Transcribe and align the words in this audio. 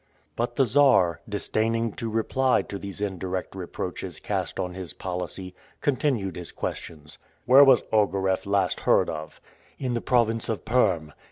But 0.35 0.55
the 0.55 0.65
Czar, 0.65 1.21
disdaining 1.29 1.91
to 1.93 2.09
reply 2.09 2.63
to 2.63 2.79
these 2.79 3.01
indirect 3.01 3.53
reproaches 3.53 4.19
cast 4.19 4.59
on 4.59 4.73
his 4.73 4.93
policy, 4.93 5.53
continued 5.79 6.35
his 6.37 6.51
questions. 6.51 7.19
"Where 7.45 7.63
was 7.63 7.83
Ogareff 7.93 8.47
last 8.47 8.79
heard 8.79 9.11
of?" 9.11 9.39
"In 9.77 9.93
the 9.93 10.01
province 10.01 10.49
of 10.49 10.65
Perm." 10.65 11.13